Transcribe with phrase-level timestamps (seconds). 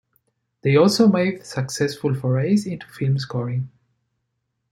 [0.63, 3.69] They also made successful forays into film scoring.